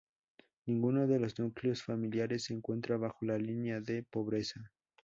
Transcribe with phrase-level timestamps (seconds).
[0.65, 4.71] Ninguna de los núcleos familiares se encuentra bajo la línea de pobreza.